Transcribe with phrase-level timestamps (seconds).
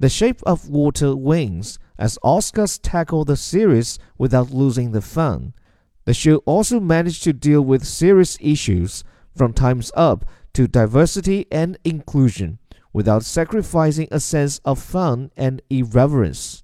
[0.00, 5.54] The Shape of Water wins as Oscars tackle the series without losing the fun.
[6.04, 9.02] The show also managed to deal with serious issues
[9.34, 10.24] from Time's Up
[10.54, 12.60] to diversity and inclusion
[12.92, 16.62] without sacrificing a sense of fun and irreverence.